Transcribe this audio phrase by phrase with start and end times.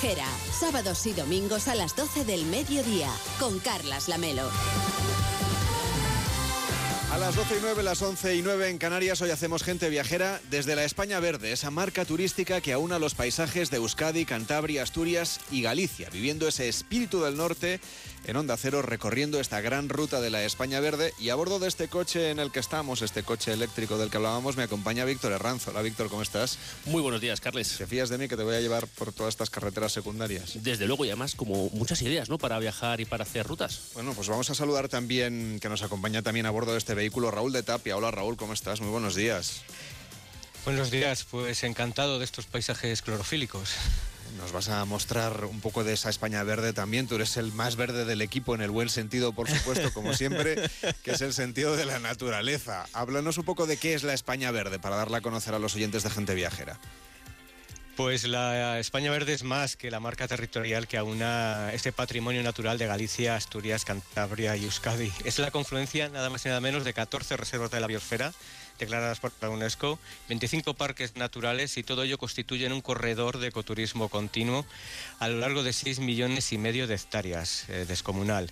[0.00, 4.48] Gente Viajera, sábados y domingos a las 12 del mediodía, con Carlas Lamelo.
[7.12, 10.40] A las 12 y 9, las 11 y 9 en Canarias, hoy hacemos gente viajera
[10.50, 15.40] desde la España Verde, esa marca turística que aúna los paisajes de Euskadi, Cantabria, Asturias
[15.50, 17.80] y Galicia, viviendo ese espíritu del norte
[18.26, 21.14] en Onda Cero, recorriendo esta gran ruta de la España Verde.
[21.18, 24.16] Y a bordo de este coche en el que estamos, este coche eléctrico del que
[24.16, 25.70] hablábamos, me acompaña Víctor Herranzo.
[25.70, 26.58] Hola Víctor, ¿cómo estás?
[26.86, 27.76] Muy buenos días, Carles.
[27.78, 30.62] ¿Te fías de mí que te voy a llevar por todas estas carreteras secundarias?
[30.62, 32.36] Desde luego, y además como muchas ideas, ¿no?
[32.36, 33.90] Para viajar y para hacer rutas.
[33.94, 37.30] Bueno, pues vamos a saludar también, que nos acompaña también a bordo de este vehículo,
[37.30, 37.96] Raúl de Tapia.
[37.96, 38.80] Hola Raúl, ¿cómo estás?
[38.80, 39.62] Muy buenos días.
[40.64, 43.70] Buenos días, pues encantado de estos paisajes clorofílicos.
[44.38, 47.06] Nos vas a mostrar un poco de esa España verde también.
[47.06, 50.56] Tú eres el más verde del equipo en el buen sentido, por supuesto, como siempre,
[51.02, 52.86] que es el sentido de la naturaleza.
[52.92, 55.74] Háblanos un poco de qué es la España verde para darla a conocer a los
[55.74, 56.78] oyentes de Gente Viajera.
[57.96, 62.76] Pues la España Verde es más que la marca territorial que aúna ese patrimonio natural
[62.76, 65.10] de Galicia, Asturias, Cantabria y Euskadi.
[65.24, 68.34] Es la confluencia nada más y nada menos de 14 reservas de la biosfera
[68.78, 74.08] declaradas por la UNESCO, 25 parques naturales y todo ello constituye un corredor de ecoturismo
[74.08, 74.66] continuo
[75.18, 78.50] a lo largo de 6 millones y medio de hectáreas, eh, descomunal.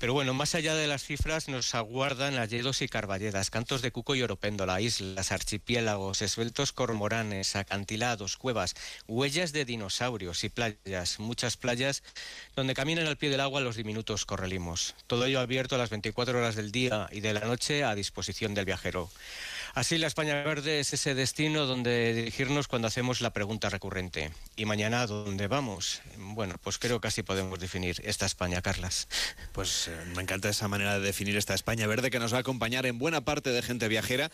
[0.00, 4.14] Pero bueno, más allá de las cifras nos aguardan Alledos y Carballedas, cantos de cuco
[4.14, 8.76] y oropéndola, islas, archipiélagos, esbeltos cormoranes, acantilados, cuevas,
[9.08, 12.04] huellas de dinosaurios y playas, muchas playas
[12.54, 14.94] donde caminan al pie del agua los diminutos correlimos.
[15.08, 18.54] Todo ello abierto a las 24 horas del día y de la noche a disposición
[18.54, 19.10] del viajero.
[19.74, 24.32] Así la España Verde es ese destino donde dirigirnos cuando hacemos la pregunta recurrente.
[24.56, 26.00] ¿Y mañana dónde vamos?
[26.16, 29.08] Bueno, pues creo que así podemos definir esta España, Carlas.
[29.52, 32.40] Pues eh, me encanta esa manera de definir esta España Verde que nos va a
[32.40, 34.30] acompañar en buena parte de gente viajera,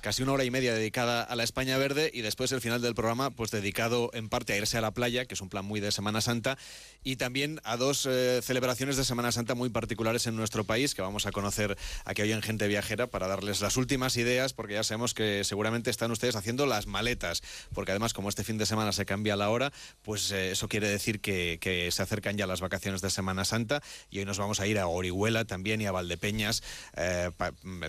[0.00, 2.94] casi una hora y media dedicada a la España Verde y después el final del
[2.94, 5.80] programa pues dedicado en parte a irse a la playa, que es un plan muy
[5.80, 6.58] de Semana Santa,
[7.04, 11.02] y también a dos eh, celebraciones de Semana Santa muy particulares en nuestro país que
[11.02, 14.82] vamos a conocer aquí hoy en Gente Viajera para darles las últimas ideas, porque ya
[14.82, 17.42] sabemos que seguramente están ustedes haciendo las maletas,
[17.72, 19.72] porque además como este fin de semana se cambia la hora,
[20.02, 23.82] pues eh, eso quiere decir que, que, se acercan ya las vacaciones de Semana Santa
[24.10, 26.62] y hoy nos vamos a ir a Orihuela también y a Valdepeñas,
[26.96, 27.30] eh,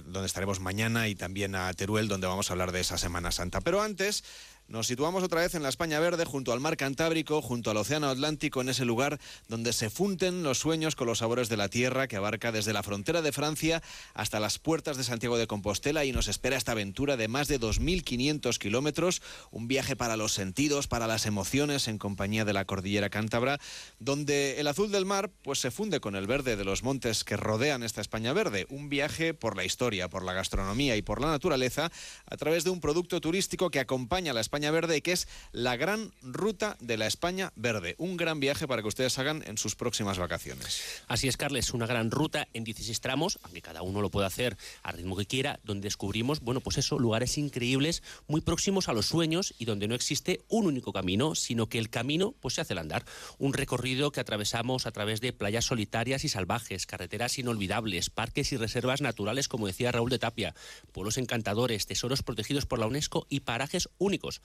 [0.05, 3.61] donde estaremos mañana, y también a Teruel, donde vamos a hablar de esa Semana Santa.
[3.61, 4.23] Pero antes...
[4.69, 8.09] Nos situamos otra vez en la España verde, junto al mar Cantábrico, junto al Océano
[8.09, 9.17] Atlántico, en ese lugar
[9.47, 12.83] donde se funden los sueños con los sabores de la tierra, que abarca desde la
[12.83, 13.81] frontera de Francia
[14.13, 17.61] hasta las puertas de Santiago de Compostela y nos espera esta aventura de más de
[17.61, 23.09] 2.500 kilómetros, un viaje para los sentidos, para las emociones, en compañía de la cordillera
[23.09, 23.59] cántabra,
[23.99, 27.37] donde el azul del mar pues se funde con el verde de los montes que
[27.37, 31.27] rodean esta España verde, un viaje por la historia, por la gastronomía y por la
[31.27, 31.89] naturaleza,
[32.25, 35.27] a través de un producto turístico que acompaña a la España España Verde que es
[35.51, 37.93] la gran ruta de la España Verde.
[37.99, 40.81] Un gran viaje para que ustedes hagan en sus próximas vacaciones.
[41.07, 44.57] Así es, Carles, una gran ruta en 16 tramos, aunque cada uno lo puede hacer
[44.81, 49.05] al ritmo que quiera, donde descubrimos, bueno, pues eso, lugares increíbles, muy próximos a los
[49.05, 52.73] sueños y donde no existe un único camino, sino que el camino pues se hace
[52.73, 53.05] al andar.
[53.37, 58.57] Un recorrido que atravesamos a través de playas solitarias y salvajes, carreteras inolvidables, parques y
[58.57, 60.55] reservas naturales, como decía Raúl de Tapia,
[60.91, 64.41] pueblos encantadores, tesoros protegidos por la UNESCO y parajes únicos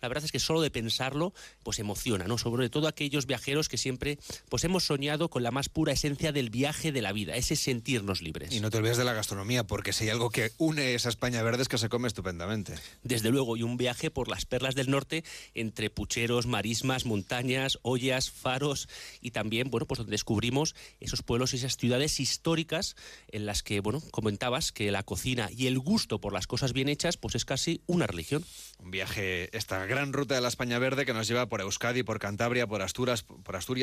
[0.00, 1.32] la verdad es que solo de pensarlo,
[1.62, 2.38] pues emociona, ¿no?
[2.38, 4.18] Sobre todo aquellos viajeros que siempre,
[4.48, 8.22] pues hemos soñado con la más pura esencia del viaje de la vida, ese sentirnos
[8.22, 8.52] libres.
[8.52, 11.42] Y no te olvides de la gastronomía, porque si hay algo que une esa España
[11.42, 12.74] verde es que se come estupendamente.
[13.02, 18.30] Desde luego, y un viaje por las perlas del norte, entre pucheros, marismas, montañas, ollas,
[18.30, 18.88] faros,
[19.20, 22.96] y también, bueno, pues donde descubrimos esos pueblos y esas ciudades históricas
[23.28, 26.88] en las que, bueno, comentabas que la cocina y el gusto por las cosas bien
[26.88, 28.44] hechas, pues es casi una religión.
[28.78, 32.18] Un viaje, esta gran ruta de la España Verde que nos lleva por Euskadi, por
[32.18, 33.22] Cantabria, por Asturias,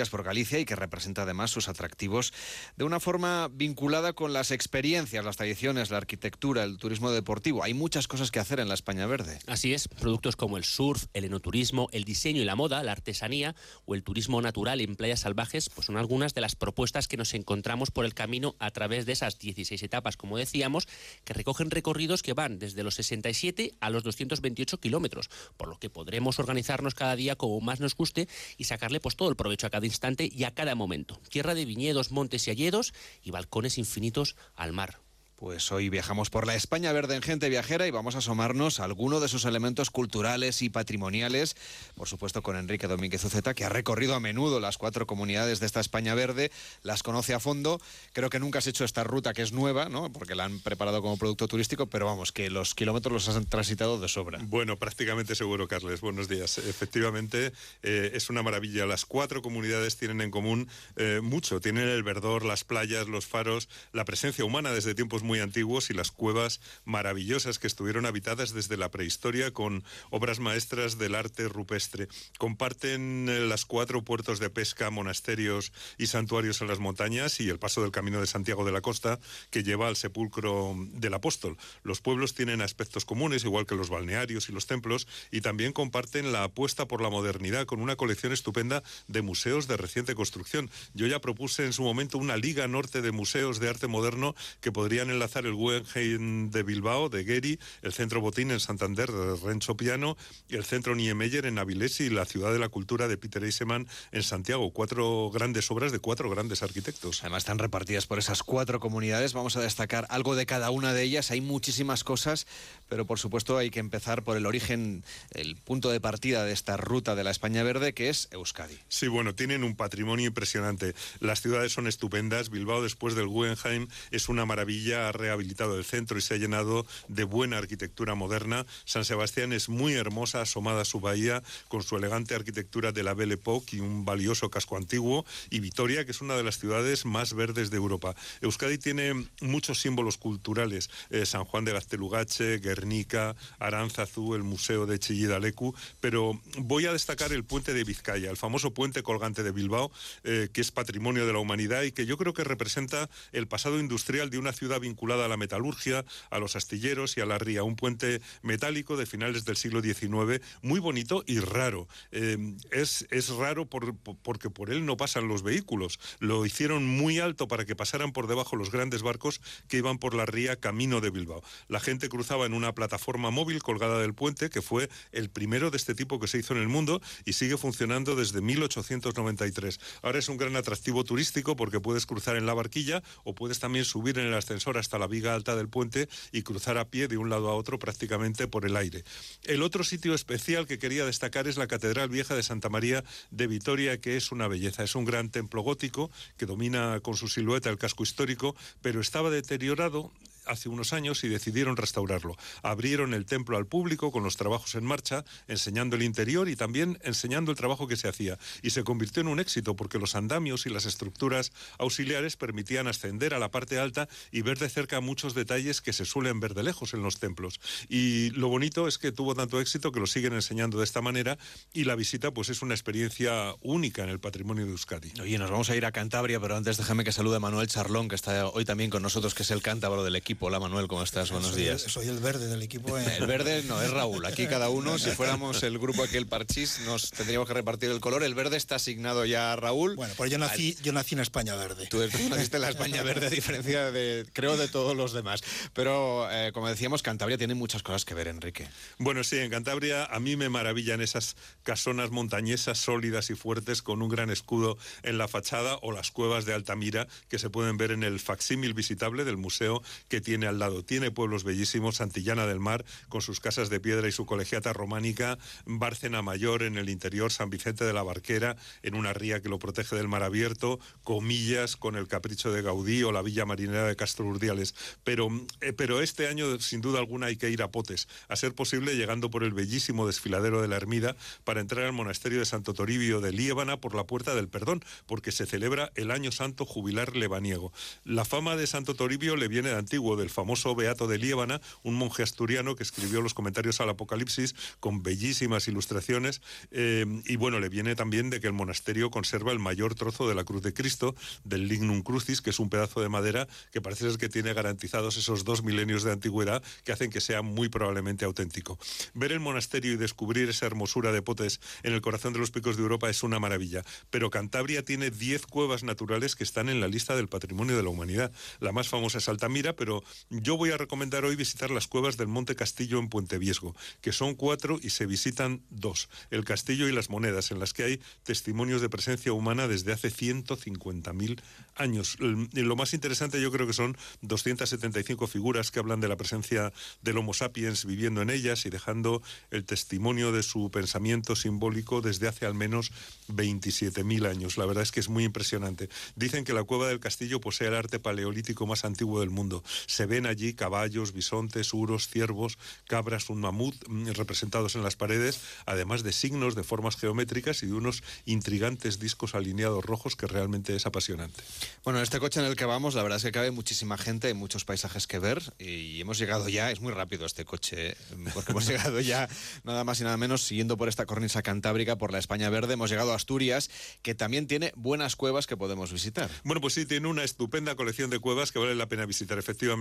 [0.09, 2.33] por Galicia y que representa además sus atractivos
[2.75, 7.63] de una forma vinculada con las experiencias, las tradiciones, la arquitectura, el turismo deportivo.
[7.63, 9.39] Hay muchas cosas que hacer en la España Verde.
[9.47, 13.55] Así es, productos como el surf, el enoturismo, el diseño y la moda, la artesanía
[13.85, 17.33] o el turismo natural en playas salvajes, pues son algunas de las propuestas que nos
[17.33, 20.89] encontramos por el camino a través de esas 16 etapas, como decíamos,
[21.23, 25.89] que recogen recorridos que van desde los 67 a los 228 kilómetros, por lo que
[25.91, 28.27] podremos organizarnos cada día como más nos guste
[28.57, 31.19] y sacarle pues todo el provecho a cada instante y a cada momento.
[31.29, 32.93] Tierra de viñedos, montes y alledos
[33.23, 34.99] y balcones infinitos al mar
[35.41, 38.83] Pues hoy viajamos por la España Verde en Gente Viajera y vamos a asomarnos a
[38.83, 41.55] alguno de sus elementos culturales y patrimoniales,
[41.95, 45.65] por supuesto con Enrique Domínguez Uceta, que ha recorrido a menudo las cuatro comunidades de
[45.65, 46.51] esta España Verde,
[46.83, 47.81] las conoce a fondo.
[48.13, 50.11] Creo que nunca has hecho esta ruta que es nueva, ¿no?
[50.11, 53.99] porque la han preparado como producto turístico, pero vamos, que los kilómetros los has transitado
[53.99, 54.37] de sobra.
[54.43, 56.01] Bueno, prácticamente seguro, Carles.
[56.01, 56.59] Buenos días.
[56.59, 57.51] Efectivamente,
[57.81, 58.85] eh, es una maravilla.
[58.85, 61.59] Las cuatro comunidades tienen en común eh, mucho.
[61.59, 65.89] Tienen el verdor, las playas, los faros, la presencia humana desde tiempos muy muy antiguos
[65.89, 71.47] y las cuevas maravillosas que estuvieron habitadas desde la prehistoria con obras maestras del arte
[71.47, 72.09] rupestre.
[72.37, 77.59] Comparten eh, las cuatro puertos de pesca, monasterios y santuarios en las montañas y el
[77.59, 81.55] paso del Camino de Santiago de la Costa que lleva al sepulcro del apóstol.
[81.83, 86.33] Los pueblos tienen aspectos comunes, igual que los balnearios y los templos, y también comparten
[86.33, 90.69] la apuesta por la modernidad con una colección estupenda de museos de reciente construcción.
[90.93, 94.73] Yo ya propuse en su momento una liga norte de museos de arte moderno que
[94.73, 99.77] podrían enlazar el Guggenheim de Bilbao, de Geri, el Centro Botín en Santander, de Renzo
[99.77, 100.17] Piano,
[100.49, 103.87] y el Centro Niemeyer en Avilés y la Ciudad de la Cultura de Peter Eisemann
[104.11, 104.71] en Santiago.
[104.73, 107.21] Cuatro grandes obras de cuatro grandes arquitectos.
[107.21, 109.33] Además están repartidas por esas cuatro comunidades.
[109.33, 111.29] Vamos a destacar algo de cada una de ellas.
[111.29, 112.47] Hay muchísimas cosas,
[112.89, 115.03] pero por supuesto hay que empezar por el origen,
[115.35, 118.79] el punto de partida de esta ruta de la España Verde, que es Euskadi.
[118.89, 120.95] Sí, bueno, tienen un patrimonio impresionante.
[121.19, 122.49] Las ciudades son estupendas.
[122.49, 126.85] Bilbao, después del Guggenheim, es una maravilla ha rehabilitado el centro y se ha llenado
[127.07, 128.65] de buena arquitectura moderna.
[128.85, 133.13] San Sebastián es muy hermosa, asomada a su bahía, con su elegante arquitectura de la
[133.13, 135.25] Belle Époque y un valioso casco antiguo.
[135.49, 138.15] Y Vitoria, que es una de las ciudades más verdes de Europa.
[138.41, 140.89] Euskadi tiene muchos símbolos culturales.
[141.09, 145.75] Eh, San Juan de Gaztelugache, Guernica, Aranzazu, el Museo de Chillidalecu.
[145.99, 149.91] Pero voy a destacar el puente de Vizcaya, el famoso puente colgante de Bilbao,
[150.23, 153.79] eh, que es patrimonio de la humanidad y que yo creo que representa el pasado
[153.79, 157.37] industrial de una ciudad vinculada vinculada a la metalurgia, a los astilleros y a la
[157.37, 157.63] ría.
[157.63, 161.87] Un puente metálico de finales del siglo XIX, muy bonito y raro.
[162.11, 162.37] Eh,
[162.71, 165.99] es, es raro por, porque por él no pasan los vehículos.
[166.19, 170.13] Lo hicieron muy alto para que pasaran por debajo los grandes barcos que iban por
[170.13, 171.41] la ría camino de Bilbao.
[171.69, 175.77] La gente cruzaba en una plataforma móvil colgada del puente, que fue el primero de
[175.77, 179.79] este tipo que se hizo en el mundo y sigue funcionando desde 1893.
[180.01, 183.85] Ahora es un gran atractivo turístico porque puedes cruzar en la barquilla o puedes también
[183.85, 187.17] subir en el ascensor hasta la viga alta del puente y cruzar a pie de
[187.17, 189.05] un lado a otro prácticamente por el aire.
[189.43, 193.47] El otro sitio especial que quería destacar es la Catedral Vieja de Santa María de
[193.47, 194.83] Vitoria, que es una belleza.
[194.83, 199.29] Es un gran templo gótico que domina con su silueta el casco histórico, pero estaba
[199.29, 200.11] deteriorado
[200.51, 202.35] hace unos años y decidieron restaurarlo.
[202.61, 206.99] Abrieron el templo al público con los trabajos en marcha, enseñando el interior y también
[207.03, 208.37] enseñando el trabajo que se hacía.
[208.61, 213.33] Y se convirtió en un éxito porque los andamios y las estructuras auxiliares permitían ascender
[213.33, 216.63] a la parte alta y ver de cerca muchos detalles que se suelen ver de
[216.63, 217.59] lejos en los templos.
[217.89, 221.37] Y lo bonito es que tuvo tanto éxito que lo siguen enseñando de esta manera
[221.73, 225.11] y la visita pues es una experiencia única en el patrimonio de Euskadi.
[225.21, 228.07] Oye, nos vamos a ir a Cantabria, pero antes déjame que salude a Manuel Charlón,
[228.07, 231.03] que está hoy también con nosotros, que es el cántabro del equipo Hola Manuel, ¿cómo
[231.03, 231.29] estás?
[231.29, 231.83] Buenos días.
[231.83, 232.97] soy el verde del equipo.
[232.97, 234.25] El verde no, es Raúl.
[234.25, 237.99] Aquí cada uno, si fuéramos el grupo aquí, el Parchís, nos tendríamos que repartir el
[237.99, 238.23] color.
[238.23, 239.95] El verde está asignado ya a Raúl.
[239.95, 241.85] Bueno, pues yo nací, yo nací en España verde.
[241.85, 245.43] Tú, naciste en la España verde, a diferencia de, creo, de todos los demás.
[245.73, 248.67] Pero, eh, como decíamos, Cantabria tiene muchas cosas que ver, Enrique.
[248.97, 254.01] Bueno, sí, en Cantabria a mí me maravillan esas casonas montañesas sólidas y fuertes con
[254.01, 257.91] un gran escudo en la fachada o las cuevas de Altamira que se pueden ver
[257.91, 260.83] en el facsímil visitable del museo que tiene al lado.
[260.83, 265.37] Tiene pueblos bellísimos, Santillana del Mar, con sus casas de piedra y su colegiata románica,
[265.65, 269.59] Bárcena Mayor en el interior, San Vicente de la Barquera, en una ría que lo
[269.59, 273.95] protege del mar abierto, Comillas con el capricho de Gaudí o la Villa Marinera de
[273.95, 274.75] Castro Urdiales.
[275.03, 275.29] Pero,
[275.61, 278.95] eh, pero este año, sin duda alguna, hay que ir a Potes, a ser posible
[278.95, 283.21] llegando por el bellísimo desfiladero de la Ermida para entrar al monasterio de Santo Toribio
[283.21, 287.71] de Líbana por la Puerta del Perdón, porque se celebra el Año Santo Jubilar Lebaniego.
[288.03, 291.95] La fama de Santo Toribio le viene de antiguo, del famoso Beato de Liébana, un
[291.95, 296.41] monje asturiano que escribió los comentarios al Apocalipsis con bellísimas ilustraciones.
[296.71, 300.35] Eh, y bueno, le viene también de que el monasterio conserva el mayor trozo de
[300.35, 304.09] la cruz de Cristo, del Lignum Crucis, que es un pedazo de madera que parece
[304.09, 308.25] ser que tiene garantizados esos dos milenios de antigüedad que hacen que sea muy probablemente
[308.25, 308.77] auténtico.
[309.13, 312.77] Ver el monasterio y descubrir esa hermosura de Potes en el corazón de los picos
[312.77, 313.83] de Europa es una maravilla.
[314.09, 317.89] Pero Cantabria tiene 10 cuevas naturales que están en la lista del patrimonio de la
[317.89, 318.31] humanidad.
[318.59, 322.27] La más famosa es Altamira, pero yo voy a recomendar hoy visitar las cuevas del
[322.27, 326.91] Monte Castillo en Puente Viesgo, que son cuatro y se visitan dos, el castillo y
[326.91, 331.41] las monedas, en las que hay testimonios de presencia humana desde hace 150.000
[331.75, 332.17] años.
[332.19, 337.17] Lo más interesante yo creo que son 275 figuras que hablan de la presencia del
[337.17, 342.45] Homo sapiens viviendo en ellas y dejando el testimonio de su pensamiento simbólico desde hace
[342.45, 342.91] al menos
[343.29, 344.57] 27.000 años.
[344.57, 345.89] La verdad es que es muy impresionante.
[346.15, 349.63] Dicen que la cueva del castillo posee el arte paleolítico más antiguo del mundo.
[349.91, 352.57] Se ven allí caballos, bisontes, uros, ciervos,
[352.87, 357.67] cabras, un mamut mm, representados en las paredes, además de signos de formas geométricas y
[357.67, 361.43] de unos intrigantes discos alineados rojos que realmente es apasionante.
[361.83, 364.33] Bueno, este coche en el que vamos, la verdad es que cabe muchísima gente, hay
[364.33, 367.97] muchos paisajes que ver y hemos llegado ya, es muy rápido este coche, ¿eh?
[368.33, 369.27] porque hemos llegado ya
[369.65, 372.89] nada más y nada menos siguiendo por esta cornisa cantábrica, por la España Verde, hemos
[372.89, 373.69] llegado a Asturias,
[374.03, 376.29] que también tiene buenas cuevas que podemos visitar.
[376.45, 379.80] Bueno, pues sí, tiene una estupenda colección de cuevas que vale la pena visitar, efectivamente.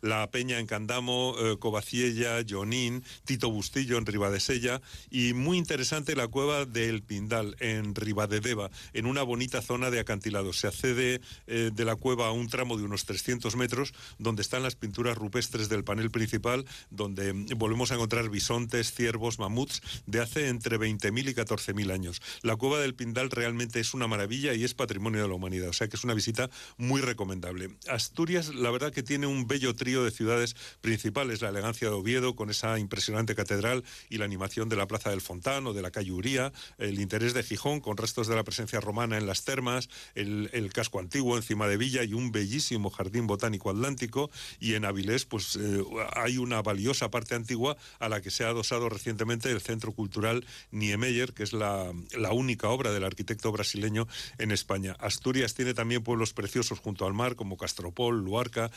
[0.00, 4.80] La Peña en Candamo, eh, Covaciella, Jonín, Tito Bustillo en Ribadesella
[5.10, 10.52] y muy interesante la cueva del Pindal en Ribadedeva, en una bonita zona de acantilado.
[10.52, 14.62] Se accede eh, de la cueva a un tramo de unos 300 metros, donde están
[14.62, 20.20] las pinturas rupestres del panel principal, donde mm, volvemos a encontrar bisontes, ciervos, mamuts de
[20.20, 22.22] hace entre 20.000 y 14.000 años.
[22.42, 25.72] La cueva del Pindal realmente es una maravilla y es patrimonio de la humanidad, o
[25.72, 27.70] sea que es una visita muy recomendable.
[27.88, 32.36] Asturias, la verdad que tiene un bello trío de ciudades principales, la elegancia de Oviedo
[32.36, 35.90] con esa impresionante catedral y la animación de la Plaza del Fontán o de la
[35.90, 39.88] calle Uría, el interés de Gijón con restos de la presencia romana en las termas,
[40.14, 44.30] el, casco antiguo encima de Villa y un bellísimo jardín botánico atlántico
[44.60, 48.48] y en Avilés pues eh, hay una valiosa parte antigua a la que se ha
[48.48, 51.92] adosado recientemente el Centro Cultural Niemeyer, que es la,
[52.32, 54.06] única obra del arquitecto brasileño
[54.38, 54.96] en España.
[55.00, 58.70] Asturias tiene también pueblos preciosos junto al mar como Castropol, Luarca,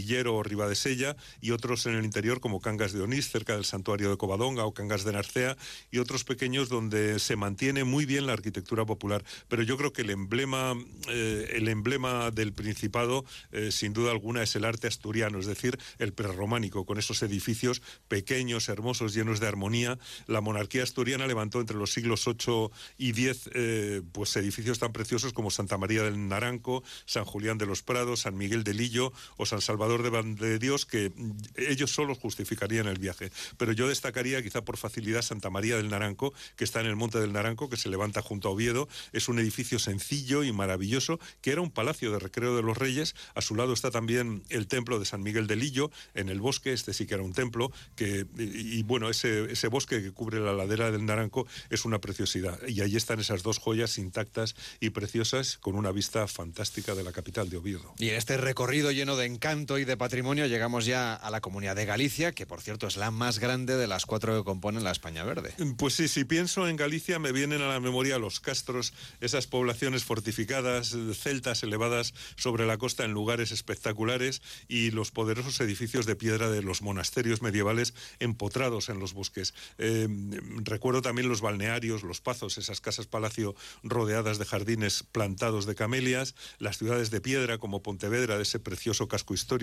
[0.00, 4.08] Cudillero o Ribadesella y otros en el interior como Cangas de Onís, cerca del santuario
[4.08, 5.58] de Covadonga o Cangas de Narcea
[5.90, 9.22] y otros pequeños donde se mantiene muy bien la arquitectura popular.
[9.48, 10.74] Pero yo creo que el emblema,
[11.08, 15.78] eh, el emblema del Principado, eh, sin duda alguna, es el arte asturiano, es decir,
[15.98, 19.98] el prerrománico, con esos edificios pequeños, hermosos, llenos de armonía.
[20.26, 25.34] La monarquía asturiana levantó entre los siglos 8 y 10 eh, pues edificios tan preciosos
[25.34, 29.44] como Santa María del Naranco, San Julián de los Prados, San Miguel de Lillo o
[29.44, 31.12] San Salvador de, de Dios, que
[31.56, 33.30] ellos solos justificarían el viaje.
[33.56, 37.18] Pero yo destacaría, quizá por facilidad, Santa María del Naranco, que está en el Monte
[37.18, 38.88] del Naranco, que se levanta junto a Oviedo.
[39.12, 43.14] Es un edificio sencillo y maravilloso, que era un palacio de recreo de los reyes.
[43.34, 46.72] A su lado está también el templo de San Miguel de Lillo, en el bosque,
[46.72, 50.52] este sí que era un templo, que, y, bueno, ese, ese bosque que cubre la
[50.52, 52.58] ladera del Naranco es una preciosidad.
[52.66, 57.12] Y ahí están esas dos joyas intactas y preciosas, con una vista fantástica de la
[57.12, 57.94] capital de Oviedo.
[57.98, 61.84] Y en este recorrido lleno de encanto de patrimonio llegamos ya a la comunidad de
[61.84, 65.22] Galicia, que por cierto es la más grande de las cuatro que componen la España
[65.22, 65.54] Verde.
[65.78, 70.02] Pues sí, si pienso en Galicia me vienen a la memoria los castros, esas poblaciones
[70.02, 76.50] fortificadas, celtas elevadas sobre la costa en lugares espectaculares y los poderosos edificios de piedra
[76.50, 79.54] de los monasterios medievales empotrados en los bosques.
[79.78, 80.08] Eh,
[80.64, 86.34] recuerdo también los balnearios, los pazos, esas casas palacio rodeadas de jardines plantados de camelias,
[86.58, 89.59] las ciudades de piedra como Pontevedra, de ese precioso casco histórico,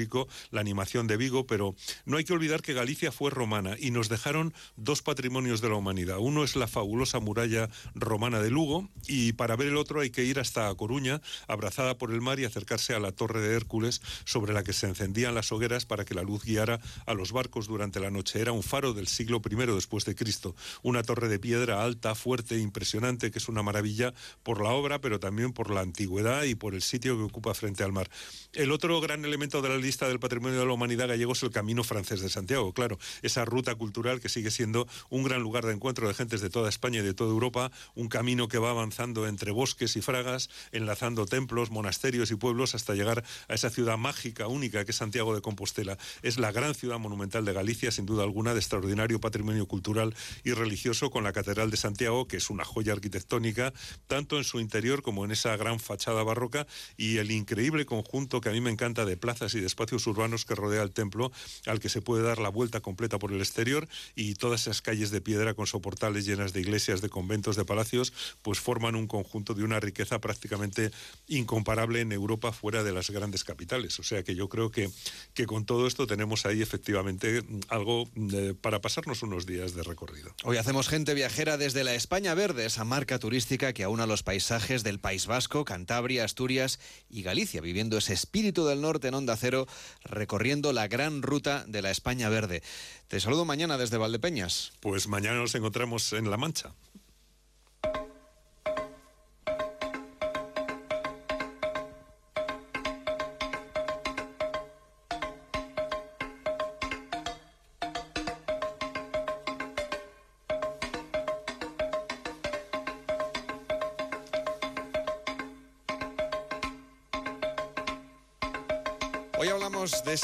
[0.51, 1.75] la animación de Vigo, pero
[2.05, 5.75] no hay que olvidar que Galicia fue romana y nos dejaron dos patrimonios de la
[5.75, 6.17] humanidad.
[6.19, 10.23] Uno es la fabulosa muralla romana de Lugo y para ver el otro hay que
[10.23, 14.53] ir hasta Coruña, abrazada por el mar y acercarse a la torre de Hércules sobre
[14.53, 17.99] la que se encendían las hogueras para que la luz guiara a los barcos durante
[17.99, 18.39] la noche.
[18.39, 22.59] Era un faro del siglo I después de Cristo, una torre de piedra alta, fuerte,
[22.59, 24.13] impresionante, que es una maravilla
[24.43, 27.83] por la obra, pero también por la antigüedad y por el sitio que ocupa frente
[27.83, 28.09] al mar.
[28.53, 31.49] El otro gran elemento de la lista del patrimonio de la humanidad gallego es el
[31.49, 35.71] Camino Francés de Santiago, claro, esa ruta cultural que sigue siendo un gran lugar de
[35.71, 39.29] encuentro de gentes de toda España y de toda Europa, un camino que va avanzando
[39.29, 44.47] entre bosques y fragas, enlazando templos, monasterios y pueblos hasta llegar a esa ciudad mágica,
[44.47, 45.97] única que es Santiago de Compostela.
[46.21, 50.13] Es la gran ciudad monumental de Galicia, sin duda alguna, de extraordinario patrimonio cultural
[50.43, 53.71] y religioso, con la Catedral de Santiago, que es una joya arquitectónica,
[54.07, 56.67] tanto en su interior como en esa gran fachada barroca,
[56.97, 60.43] y el increíble conjunto que a mí me encanta de plazas y de espacios urbanos
[60.43, 61.31] que rodea el templo,
[61.67, 65.11] al que se puede dar la vuelta completa por el exterior, y todas esas calles
[65.11, 69.53] de piedra con soportales llenas de iglesias, de conventos, de palacios, pues forman un conjunto
[69.53, 70.91] de una riqueza prácticamente
[71.27, 73.99] incomparable en Europa fuera de las grandes capitales.
[73.99, 74.89] O sea que yo creo que,
[75.35, 80.33] que con todo esto tenemos ahí efectivamente algo eh, para pasarnos unos días de recorrido.
[80.43, 84.83] Hoy hacemos gente viajera desde la España Verde, esa marca turística que aúna los paisajes
[84.83, 86.79] del País Vasco, Cantabria, Asturias
[87.11, 89.66] y Galicia, viviendo ese espíritu del norte en Onda Cero
[90.03, 92.61] recorriendo la gran ruta de la España Verde.
[93.07, 94.73] Te saludo mañana desde Valdepeñas.
[94.79, 96.73] Pues mañana nos encontramos en La Mancha.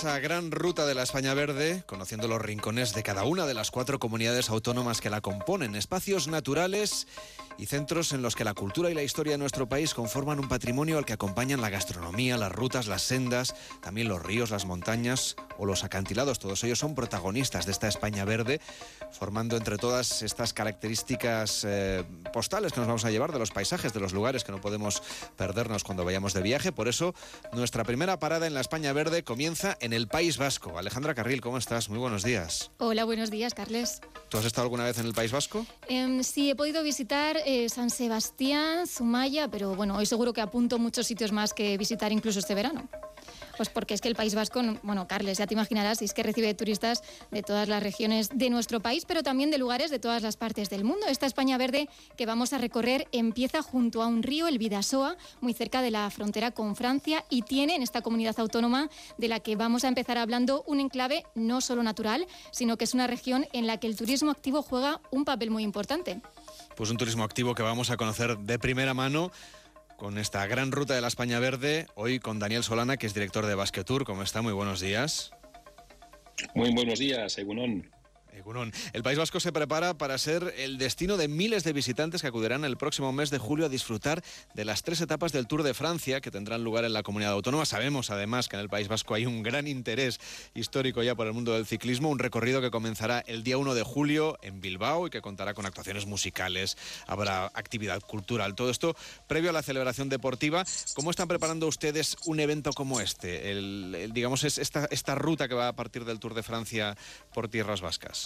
[0.04, 3.72] Esa gran ruta de la España Verde, conociendo los rincones de cada una de las
[3.72, 7.08] cuatro comunidades autónomas que la componen, espacios naturales
[7.58, 10.50] y centros en los que la cultura y la historia de nuestro país conforman un
[10.50, 15.38] patrimonio al que acompañan la gastronomía, las rutas, las sendas, también los ríos, las montañas
[15.58, 16.40] o los acantilados.
[16.40, 18.60] Todos ellos son protagonistas de esta España verde,
[19.12, 23.94] formando entre todas estas características eh, postales que nos vamos a llevar de los paisajes,
[23.94, 25.02] de los lugares que no podemos
[25.36, 26.72] perdernos cuando vayamos de viaje.
[26.72, 27.14] Por eso,
[27.54, 30.78] nuestra primera parada en la España verde comienza en el País Vasco.
[30.78, 31.90] Alejandra Carril, ¿cómo estás?
[31.90, 32.72] Muy buenos días.
[32.78, 34.02] Hola, buenos días, Carles.
[34.30, 35.66] ¿Tú has estado alguna vez en el País Vasco?
[35.88, 40.80] Eh, sí, he podido visitar eh, San Sebastián, Zumaya, pero bueno, hoy seguro que apunto
[40.80, 42.90] muchos sitios más que visitar incluso este verano.
[43.58, 46.54] Pues porque es que el País Vasco, bueno, Carles, ya te imaginarás, es que recibe
[46.54, 50.38] turistas de todas las regiones de nuestro país, pero también de lugares de todas las
[50.38, 51.06] partes del mundo.
[51.08, 55.54] Esta España verde que vamos a recorrer empieza junto a un río, el Vidasoa, muy
[55.54, 59.56] cerca de la frontera con Francia, y tiene en esta comunidad autónoma de la que
[59.56, 63.68] vamos a empezar hablando un enclave no solo natural, sino que es una región en
[63.68, 66.22] la que el turismo activo juega un papel muy importante.
[66.76, 69.32] Pues un turismo activo que vamos a conocer de primera mano
[70.04, 73.46] con esta gran ruta de la España Verde, hoy con Daniel Solana, que es director
[73.46, 74.04] de Basque Tour.
[74.04, 74.42] ¿Cómo está?
[74.42, 75.32] Muy buenos días.
[76.54, 77.90] Muy buenos días, Egunon.
[78.94, 82.66] El País Vasco se prepara para ser el destino de miles de visitantes que acudirán
[82.66, 84.24] el próximo mes de julio a disfrutar
[84.54, 87.66] de las tres etapas del Tour de Francia que tendrán lugar en la comunidad autónoma.
[87.66, 90.20] Sabemos además que en el País Vasco hay un gran interés
[90.54, 93.84] histórico ya por el mundo del ciclismo, un recorrido que comenzará el día 1 de
[93.84, 98.96] julio en Bilbao y que contará con actuaciones musicales, habrá actividad cultural, todo esto
[99.28, 100.64] previo a la celebración deportiva.
[100.96, 104.10] ¿Cómo están preparando ustedes un evento como este?
[104.12, 106.96] Digamos, es esta, esta ruta que va a partir del Tour de Francia
[107.34, 108.23] por tierras vascas.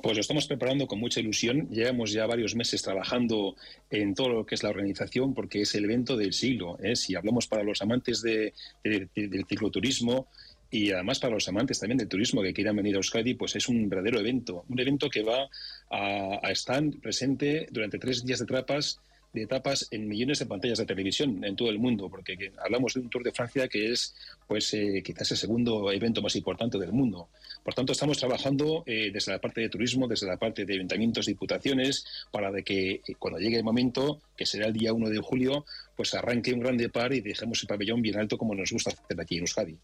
[0.00, 1.68] Pues lo estamos preparando con mucha ilusión.
[1.70, 3.56] Llevamos ya varios meses trabajando
[3.90, 6.78] en todo lo que es la organización porque es el evento del siglo.
[6.80, 6.94] ¿eh?
[6.94, 10.28] Si hablamos para los amantes de, de, de, del cicloturismo
[10.70, 13.68] y además para los amantes también del turismo que quieran venir a Euskadi, pues es
[13.68, 14.64] un verdadero evento.
[14.68, 15.48] Un evento que va
[15.90, 19.00] a, estar presente durante tres días de etapas
[19.32, 23.00] de etapas en millones de pantallas de televisión en todo el mundo, porque hablamos de
[23.00, 24.14] un Tour de Francia que es
[24.46, 27.28] pues eh, quizás el segundo evento más importante del mundo.
[27.68, 31.26] Por tanto, estamos trabajando eh, desde la parte de turismo, desde la parte de ayuntamientos,
[31.26, 35.18] diputaciones, para de que eh, cuando llegue el momento, que será el día 1 de
[35.18, 38.92] julio, pues arranque un gran par y dejemos el pabellón bien alto como nos gusta
[38.92, 39.76] hacer aquí en Euskadi.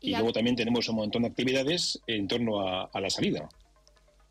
[0.00, 3.48] Y, y luego también tenemos un montón de actividades en torno a, a la salida.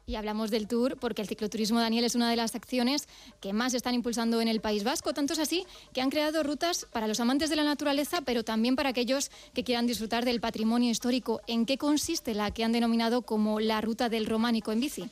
[0.09, 3.09] Y hablamos del Tour porque el cicloturismo, Daniel, es una de las acciones
[3.41, 5.13] que más están impulsando en el País Vasco.
[5.13, 8.77] Tanto es así que han creado rutas para los amantes de la naturaleza, pero también
[8.77, 11.41] para aquellos que quieran disfrutar del patrimonio histórico.
[11.45, 15.09] ¿En qué consiste la que han denominado como la ruta del románico en bici?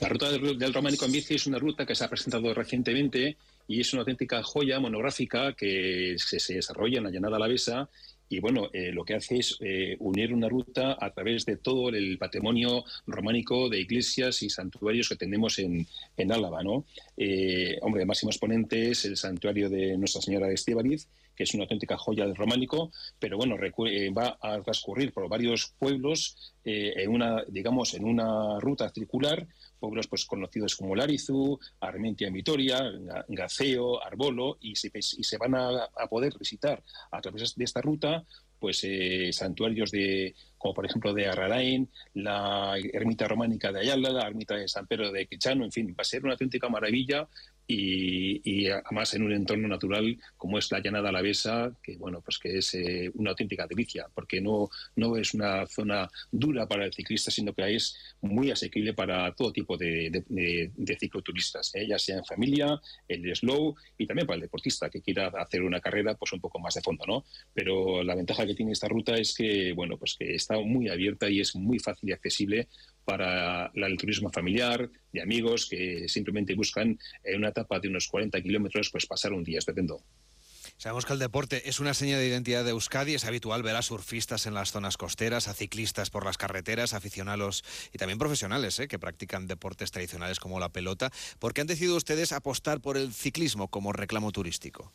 [0.00, 3.36] La ruta del, románico en bici es una ruta que se ha presentado recientemente
[3.68, 7.90] y es una auténtica joya monográfica que se, se desarrolla en la llanada alavesa
[8.28, 11.90] y bueno, eh, lo que hace es eh, unir una ruta a través de todo
[11.90, 16.84] el patrimonio románico de iglesias y santuarios que tenemos en, en Álava, ¿no?
[17.16, 21.54] Eh, hombre, el máximo exponente es el santuario de Nuestra Señora de Estíbaliz, que es
[21.54, 27.44] una auténtica joya del románico, pero bueno, va a transcurrir por varios pueblos en una,
[27.48, 29.46] digamos, en una ruta circular
[29.84, 32.90] pueblos pues, conocidos como Larizu, Armentia en Vitoria,
[33.28, 37.82] Gaceo, Arbolo, y se, y se van a, a, poder visitar a través de esta
[37.82, 38.24] ruta
[38.58, 44.26] pues eh, santuarios de como por ejemplo de Arrarain, la ermita románica de Ayala, la
[44.26, 47.28] ermita de San Pedro de Quechano, en fin, va a ser una auténtica maravilla
[47.66, 52.58] y, además en un entorno natural como es la llanada alavesa, que bueno, pues que
[52.58, 57.30] es eh, una auténtica delicia, porque no, no es una zona dura para el ciclista,
[57.30, 60.22] sino que es muy asequible para todo tipo de
[60.98, 61.86] cicloturistas, ¿eh?
[61.86, 65.80] ya sea en familia, el slow y también para el deportista que quiera hacer una
[65.80, 67.24] carrera pues un poco más de fondo, ¿no?
[67.52, 71.28] Pero la ventaja que tiene esta ruta es que, bueno, pues que está muy abierta
[71.28, 72.68] y es muy fácil y accesible
[73.04, 78.40] para el turismo familiar, de amigos que simplemente buscan en una etapa de unos 40
[78.40, 80.02] kilómetros pues pasar un día estupendo.
[80.76, 83.14] Sabemos que el deporte es una seña de identidad de Euskadi.
[83.14, 87.64] Es habitual ver a surfistas en las zonas costeras, a ciclistas por las carreteras, aficionados
[87.92, 88.88] y también profesionales ¿eh?
[88.88, 91.10] que practican deportes tradicionales como la pelota.
[91.38, 94.92] ¿Por qué han decidido ustedes apostar por el ciclismo como reclamo turístico?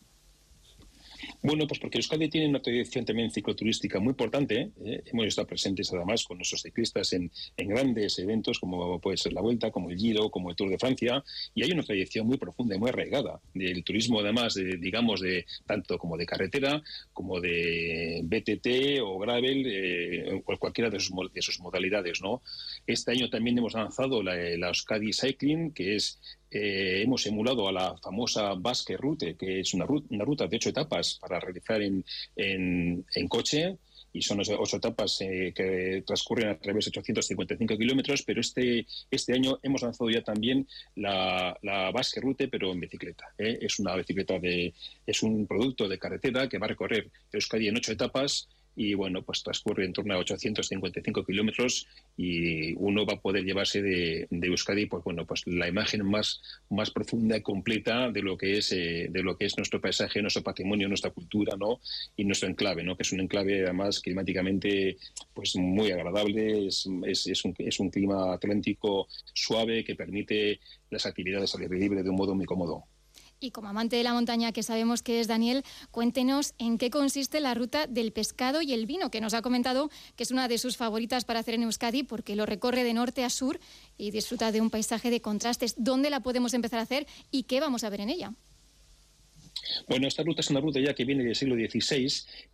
[1.42, 4.72] Bueno, pues porque Euskadi tiene una tradición también cicloturística muy importante.
[4.84, 5.02] ¿eh?
[5.06, 9.40] Hemos estado presentes además con nuestros ciclistas en, en, grandes eventos como puede ser la
[9.40, 11.24] Vuelta, como el Giro, como el Tour de Francia,
[11.54, 15.46] y hay una tradición muy profunda y muy arraigada del turismo además, de, digamos, de
[15.64, 16.82] tanto como de carretera,
[17.14, 22.20] como de BTT o gravel, eh, o cualquiera de sus, de sus modalidades.
[22.20, 22.42] ¿no?
[22.86, 27.72] Este año también hemos lanzado la, la Euskadi Cycling, que es eh, hemos emulado a
[27.72, 31.80] la famosa Basque Route, que es una ruta, una ruta de ocho etapas para realizar
[31.82, 32.04] en,
[32.36, 33.78] en, en coche
[34.12, 39.32] y son ocho etapas eh, que transcurren a través de 855 kilómetros, pero este, este
[39.32, 43.32] año hemos lanzado ya también la, la Basque Route, pero en bicicleta.
[43.38, 43.58] ¿eh?
[43.60, 44.74] Es una bicicleta de,
[45.06, 49.22] es un producto de carretera que va a recorrer Euskadi en ocho etapas y bueno,
[49.22, 54.46] pues transcurre en torno a 855 kilómetros y uno va a poder llevarse de, de,
[54.46, 58.72] Euskadi, pues bueno, pues la imagen más, más profunda y completa de lo que es
[58.72, 61.80] eh, de lo que es nuestro paisaje, nuestro patrimonio, nuestra cultura, ¿no?
[62.16, 62.96] Y nuestro enclave, ¿no?
[62.96, 64.96] Que es un enclave además climáticamente
[65.34, 71.06] pues muy agradable, es, es, es, un, es un clima atlántico suave que permite las
[71.06, 72.84] actividades al aire libre de un modo muy cómodo.
[73.42, 77.40] Y como amante de la montaña que sabemos que es Daniel, cuéntenos en qué consiste
[77.40, 80.58] la ruta del pescado y el vino, que nos ha comentado que es una de
[80.58, 83.58] sus favoritas para hacer en Euskadi porque lo recorre de norte a sur
[83.96, 85.74] y disfruta de un paisaje de contrastes.
[85.78, 88.34] ¿Dónde la podemos empezar a hacer y qué vamos a ver en ella?
[89.88, 92.06] Bueno, esta ruta es una ruta ya que viene del siglo XVI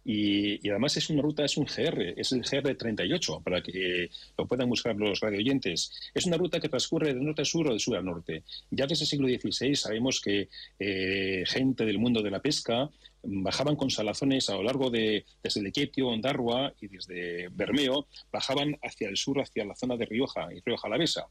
[0.05, 4.11] y, y, además es una ruta, es un GR, es el GR 38, para que
[4.37, 5.93] lo puedan buscar los radioyentes.
[6.15, 8.43] Es una ruta que transcurre de norte a sur o de sur a norte.
[8.71, 12.91] Ya desde el siglo XVI sabemos que eh, gente del mundo de la pesca
[13.27, 19.09] bajaban con salazones a lo largo de desde Lequetio, Ondarrua y desde Bermeo, bajaban hacia
[19.09, 21.27] el sur, hacia la zona de Rioja y Rioja Alavesa.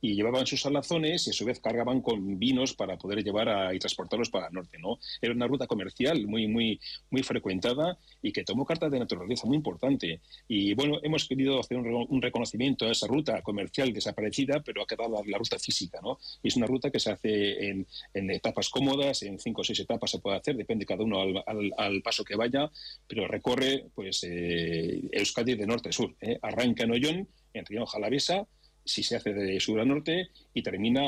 [0.00, 3.74] Y llevaban sus salazones y a su vez cargaban con vinos para poder llevar a,
[3.74, 4.78] y transportarlos para el norte.
[4.78, 4.98] ¿no?
[5.20, 6.80] Era una ruta comercial muy, muy,
[7.10, 10.20] muy frecuentada y que tomó carta de naturaleza muy importante.
[10.46, 14.86] Y bueno, hemos querido hacer un, un reconocimiento a esa ruta comercial desaparecida, pero ha
[14.86, 16.00] quedado la, la ruta física.
[16.02, 16.18] ¿no?
[16.42, 19.80] Y es una ruta que se hace en, en etapas cómodas, en cinco o seis
[19.80, 22.70] etapas se puede hacer, depende cada uno al, al, al, paso que vaya,
[23.06, 26.14] pero recorre pues eh, Euskadi de norte a sur.
[26.20, 26.38] ¿eh?
[26.42, 28.46] Arranca en Ollón, en Rioja Alavesa,
[28.88, 31.02] si se hace de sur a norte, y termina,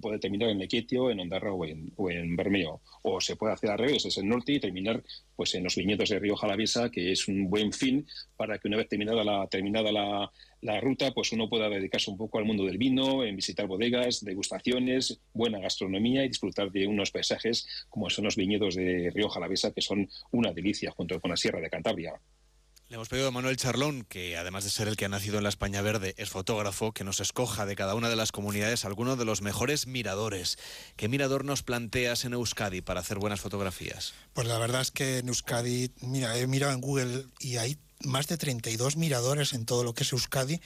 [0.00, 2.80] puede terminar en Lequetio, en Ondarra o en, Bermeo.
[3.02, 5.02] O se puede hacer al revés, es el norte y terminar
[5.34, 8.76] pues en los viñedos de Rioja Alavesa, que es un buen fin para que una
[8.76, 12.64] vez terminada la, terminada la, la ruta, pues uno pueda dedicarse un poco al mundo
[12.64, 18.24] del vino, en visitar bodegas, degustaciones, buena gastronomía y disfrutar de unos paisajes como son
[18.26, 22.14] los viñedos de Río Jalavesa, que son una delicia junto con la Sierra de Cantabria.
[22.92, 25.44] Le hemos pedido a Manuel Charlón, que además de ser el que ha nacido en
[25.44, 29.16] la España Verde, es fotógrafo, que nos escoja de cada una de las comunidades alguno
[29.16, 30.58] de los mejores miradores.
[30.96, 34.12] ¿Qué mirador nos planteas en Euskadi para hacer buenas fotografías?
[34.34, 38.26] Pues la verdad es que en Euskadi, mira, he mirado en Google y hay más
[38.26, 40.60] de 32 miradores en todo lo que es Euskadi.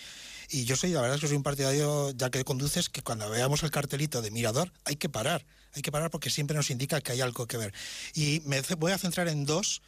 [0.51, 3.31] Y yo soy, la verdad es que soy un partidario, ya que conduces, que cuando
[3.31, 5.47] veamos el cartelito de mirador hay que parar.
[5.75, 7.73] Hay que parar porque siempre nos indica que hay algo que ver.
[8.15, 9.81] Y me voy a centrar en dos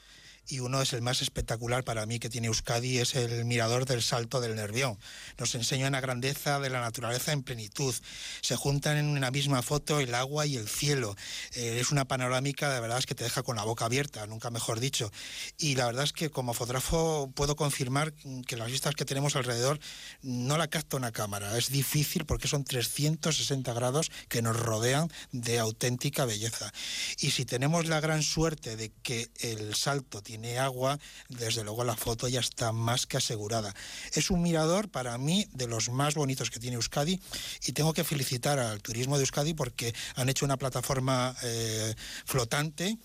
[0.48, 4.02] y uno es el más espectacular para mí que tiene Euskadi, es el mirador del
[4.02, 4.98] Salto del Nervión.
[5.36, 7.94] Nos enseña una grandeza de la naturaleza en plenitud.
[8.40, 11.14] Se juntan en una misma foto el agua y el cielo.
[11.52, 14.50] Eh, es una panorámica, de verdad, es que te deja con la boca abierta, nunca
[14.50, 15.12] mejor dicho.
[15.58, 18.14] Y la verdad es que como fotógrafo puedo confirmar
[18.46, 19.78] que las vistas que tenemos alrededor
[20.22, 21.58] no la capta una cámara.
[21.58, 26.72] Es difícil porque son 360 grados que nos rodean de auténtica belleza.
[27.18, 30.98] Y si tenemos la gran suerte de que el salto tiene tiene agua,
[31.28, 33.74] desde luego la foto ya está más que asegurada.
[34.12, 37.20] Es un mirador para mí de los más bonitos que tiene Euskadi
[37.66, 42.98] y tengo que felicitar al turismo de Euskadi porque han hecho una plataforma eh, flotante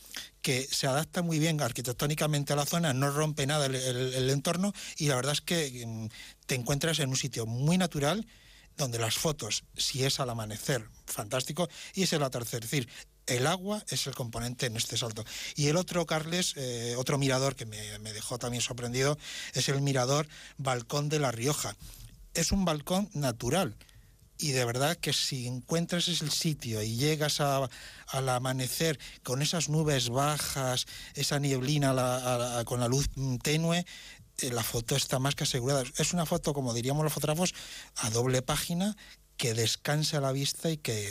[0.43, 5.07] que se adapta muy bien arquitectónicamente a la zona, no rompe nada el, entorno y
[5.07, 6.07] la verdad es que mm,
[6.45, 8.27] te encuentras en un sitio muy natural
[8.77, 12.87] donde las fotos, si es al amanecer, fantástico, y es el atardecer.
[13.27, 15.23] El agua es el componente en este salto.
[15.55, 19.17] Y el otro, Carles, eh, otro mirador que me, dejó también sorprendido,
[19.53, 21.75] es el mirador Balcón de La Rioja.
[22.33, 23.75] Es un balcón natural.
[24.39, 30.09] Y de verdad que si encuentras el sitio y llegas al amanecer con esas nubes
[30.09, 31.93] bajas, esa nieblina
[32.65, 33.09] con la luz
[33.41, 33.85] tenue,
[34.39, 35.83] eh, la foto está más que asegurada.
[35.97, 37.53] Es una foto, como diríamos los fotógrafos,
[37.97, 38.97] a doble página
[39.37, 41.07] que descanse a la vista y que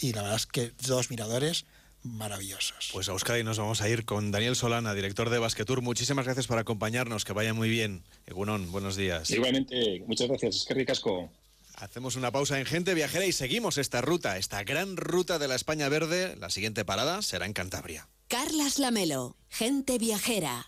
[0.00, 1.64] y la verdad es que dos miradores
[2.02, 2.90] maravillosos.
[2.92, 5.82] Pues a Euskadi nos vamos a ir con Daniel Solana, director de Basquetour.
[5.82, 8.02] Muchísimas gracias por acompañarnos, que vaya muy bien.
[8.26, 9.30] Egunon, buenos días.
[9.30, 10.56] Igualmente, muchas gracias.
[10.56, 11.30] Es que ricasco.
[11.76, 15.54] Hacemos una pausa en Gente Viajera y seguimos esta ruta, esta gran ruta de la
[15.54, 16.36] España Verde.
[16.36, 18.08] La siguiente parada será en Cantabria.
[18.28, 20.60] Carlas Lamelo, gente viajera.